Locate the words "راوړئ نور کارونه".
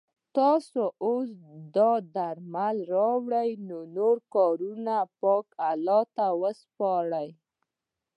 2.93-4.95